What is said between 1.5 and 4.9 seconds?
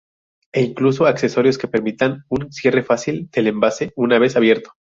que permitan un cierre fácil del envase una vez abierto.